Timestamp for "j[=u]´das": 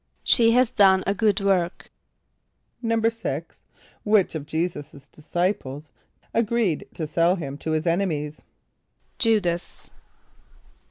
9.19-9.91